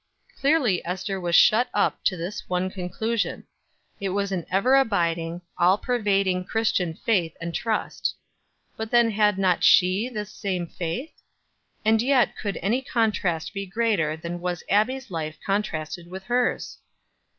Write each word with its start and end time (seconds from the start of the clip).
Clearly 0.35 0.83
Ester 0.83 1.21
was 1.21 1.35
shut 1.35 1.69
up 1.75 2.03
to 2.05 2.17
this 2.17 2.49
one 2.49 2.71
conclusion 2.71 3.45
it 3.99 4.09
was 4.09 4.31
an 4.31 4.47
ever 4.49 4.75
abiding, 4.75 5.43
all 5.59 5.77
pervading 5.77 6.43
Christian 6.43 6.95
faith 6.95 7.37
and 7.39 7.53
trust. 7.53 8.15
But 8.75 8.89
then 8.89 9.11
had 9.11 9.37
not 9.37 9.63
she 9.63 10.09
this 10.09 10.31
same 10.31 10.65
faith? 10.65 11.13
And 11.85 12.01
yet 12.01 12.35
could 12.35 12.57
any 12.63 12.81
contrast 12.81 13.53
be 13.53 13.67
greater 13.67 14.17
than 14.17 14.39
was 14.41 14.63
Abbie's 14.69 15.11
life 15.11 15.37
contrasted 15.45 16.09
with 16.09 16.23
hers? 16.23 16.79